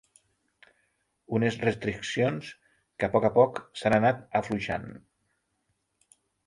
[1.39, 4.93] Unes restriccions que a poc a poc s’han anat afluixant.